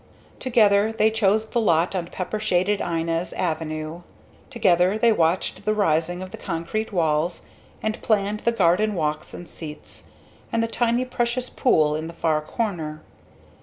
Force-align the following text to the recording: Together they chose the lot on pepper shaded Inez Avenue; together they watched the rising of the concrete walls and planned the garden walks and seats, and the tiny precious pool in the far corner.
Together 0.39 0.91
they 0.91 1.11
chose 1.11 1.47
the 1.49 1.61
lot 1.61 1.93
on 1.95 2.07
pepper 2.07 2.39
shaded 2.39 2.81
Inez 2.81 3.33
Avenue; 3.33 4.01
together 4.49 4.97
they 4.97 5.11
watched 5.11 5.63
the 5.63 5.75
rising 5.75 6.23
of 6.23 6.31
the 6.31 6.37
concrete 6.37 6.91
walls 6.91 7.45
and 7.83 8.01
planned 8.01 8.39
the 8.39 8.51
garden 8.51 8.95
walks 8.95 9.31
and 9.31 9.47
seats, 9.47 10.05
and 10.51 10.63
the 10.63 10.67
tiny 10.67 11.05
precious 11.05 11.51
pool 11.51 11.95
in 11.95 12.07
the 12.07 12.13
far 12.13 12.41
corner. 12.41 13.03